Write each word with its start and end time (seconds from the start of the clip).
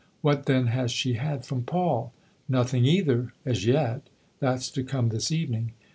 "What 0.21 0.47
then 0.47 0.65
has 0.65 0.89
she 0.91 1.13
had 1.13 1.45
from 1.45 1.61
Paul?" 1.63 2.11
"Nothing 2.49 2.85
either 2.85 3.33
as 3.45 3.67
yet. 3.67 4.01
That's 4.39 4.71
to 4.71 4.83
come 4.83 5.09
this 5.09 5.31
evening." 5.31 5.73